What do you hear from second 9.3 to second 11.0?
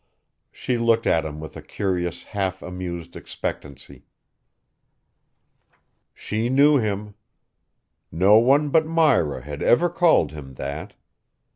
had ever called him that.